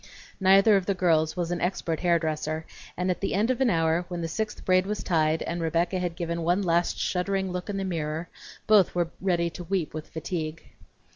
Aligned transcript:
Neither 0.39 0.75
of 0.77 0.87
the 0.87 0.95
girls 0.95 1.37
was 1.37 1.51
an 1.51 1.61
expert 1.61 1.99
hairdresser, 1.99 2.65
and 2.97 3.11
at 3.11 3.21
the 3.21 3.35
end 3.35 3.51
of 3.51 3.61
an 3.61 3.69
hour, 3.69 4.03
when 4.07 4.21
the 4.21 4.27
sixth 4.27 4.65
braid 4.65 4.87
was 4.87 5.03
tied, 5.03 5.43
and 5.43 5.61
Rebecca 5.61 5.99
had 5.99 6.15
given 6.15 6.41
one 6.41 6.63
last 6.63 6.97
shuddering 6.97 7.51
look 7.51 7.69
in 7.69 7.77
the 7.77 7.85
mirror, 7.85 8.27
both 8.65 8.95
were 8.95 9.11
ready 9.21 9.51
to 9.51 9.63
weep 9.63 9.93
with 9.93 10.09
fatigue. 10.09 10.63